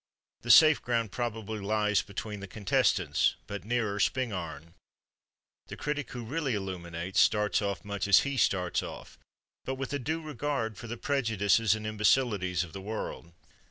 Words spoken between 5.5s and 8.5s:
The critic who really illuminates starts off much as he